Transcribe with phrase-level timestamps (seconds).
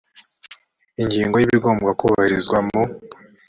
[1.01, 2.81] ingingo ya ibigomba kubahirizwa mu